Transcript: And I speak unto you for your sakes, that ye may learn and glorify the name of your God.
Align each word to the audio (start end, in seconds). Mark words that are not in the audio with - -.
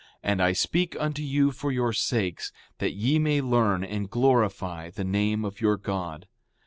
And 0.23 0.41
I 0.41 0.51
speak 0.53 0.95
unto 0.99 1.21
you 1.21 1.51
for 1.51 1.71
your 1.71 1.93
sakes, 1.93 2.51
that 2.79 2.93
ye 2.93 3.19
may 3.19 3.39
learn 3.39 3.83
and 3.83 4.09
glorify 4.09 4.89
the 4.89 5.03
name 5.03 5.45
of 5.45 5.61
your 5.61 5.77
God. 5.77 6.27